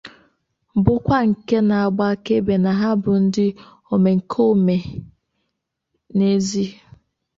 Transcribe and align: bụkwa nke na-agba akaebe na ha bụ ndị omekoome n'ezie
bụkwa 0.83 1.17
nke 1.29 1.57
na-agba 1.67 2.03
akaebe 2.13 2.53
na 2.63 2.71
ha 2.79 2.89
bụ 3.03 3.11
ndị 3.23 3.45
omekoome 3.93 4.77
n'ezie 6.15 6.69